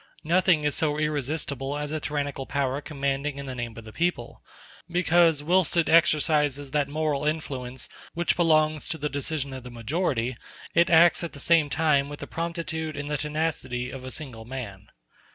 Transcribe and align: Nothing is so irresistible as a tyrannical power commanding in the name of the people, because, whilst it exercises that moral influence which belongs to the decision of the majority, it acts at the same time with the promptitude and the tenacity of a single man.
Nothing 0.23 0.63
is 0.63 0.73
so 0.73 0.97
irresistible 0.97 1.77
as 1.77 1.91
a 1.91 1.99
tyrannical 1.99 2.47
power 2.47 2.81
commanding 2.81 3.37
in 3.37 3.45
the 3.45 3.53
name 3.53 3.77
of 3.77 3.85
the 3.85 3.93
people, 3.93 4.41
because, 4.89 5.43
whilst 5.43 5.77
it 5.77 5.87
exercises 5.87 6.71
that 6.71 6.87
moral 6.89 7.23
influence 7.23 7.87
which 8.15 8.35
belongs 8.35 8.87
to 8.87 8.97
the 8.97 9.09
decision 9.09 9.53
of 9.53 9.61
the 9.63 9.69
majority, 9.69 10.35
it 10.73 10.89
acts 10.89 11.23
at 11.23 11.33
the 11.33 11.39
same 11.39 11.69
time 11.69 12.09
with 12.09 12.19
the 12.19 12.25
promptitude 12.25 12.97
and 12.97 13.11
the 13.11 13.17
tenacity 13.17 13.91
of 13.91 14.03
a 14.03 14.09
single 14.09 14.43
man. 14.43 14.87